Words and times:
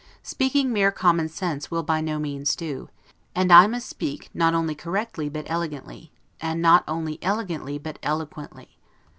Speaking 0.23 0.73
mere 0.73 0.89
common 0.91 1.29
sense 1.29 1.69
will 1.69 1.83
by 1.83 2.01
no 2.01 2.17
means 2.17 2.55
do; 2.55 2.89
and 3.35 3.51
I 3.53 3.67
must 3.67 3.87
speak 3.87 4.31
not 4.33 4.55
only 4.55 4.73
correctly 4.73 5.29
but 5.29 5.45
elegantly; 5.47 6.11
and 6.41 6.59
not 6.59 6.83
only 6.87 7.19
elegantly 7.21 7.77
but 7.77 7.99
eloquently. 8.01 8.79